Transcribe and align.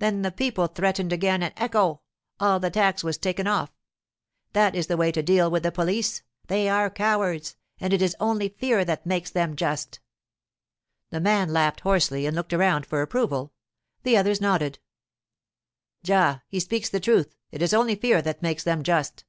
Then 0.00 0.20
the 0.20 0.30
people 0.30 0.66
threatened 0.66 1.14
again, 1.14 1.42
and 1.42 1.54
ecco! 1.56 2.02
all 2.38 2.60
the 2.60 2.68
tax 2.70 3.02
was 3.02 3.16
taken 3.16 3.46
off. 3.46 3.70
That 4.52 4.74
is 4.74 4.86
the 4.86 4.98
way 4.98 5.10
to 5.10 5.22
deal 5.22 5.50
with 5.50 5.62
the 5.62 5.72
police; 5.72 6.22
they 6.48 6.68
are 6.68 6.90
cowards, 6.90 7.56
and 7.80 7.94
it 7.94 8.02
is 8.02 8.14
only 8.20 8.50
fear 8.50 8.84
that 8.84 9.06
makes 9.06 9.30
them 9.30 9.56
just.' 9.56 9.98
The 11.08 11.20
man 11.20 11.54
laughed 11.54 11.80
hoarsely 11.80 12.26
and 12.26 12.36
looked 12.36 12.52
around 12.52 12.84
for 12.84 13.00
approval. 13.00 13.54
The 14.02 14.18
others 14.18 14.42
nodded. 14.42 14.78
'Già, 16.04 16.42
he 16.48 16.60
speaks 16.60 16.90
the 16.90 17.00
truth. 17.00 17.34
It 17.50 17.62
is 17.62 17.72
only 17.72 17.94
fear 17.94 18.20
that 18.20 18.42
makes 18.42 18.62
them 18.62 18.82
just. 18.82 19.24